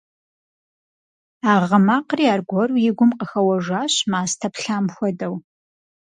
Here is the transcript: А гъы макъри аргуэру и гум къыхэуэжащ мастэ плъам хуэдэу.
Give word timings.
А 1.51 1.53
гъы 1.67 1.79
макъри 1.87 2.25
аргуэру 2.33 2.75
и 2.89 2.91
гум 2.97 3.11
къыхэуэжащ 3.19 3.95
мастэ 4.11 4.47
плъам 4.53 4.85
хуэдэу. 4.93 5.35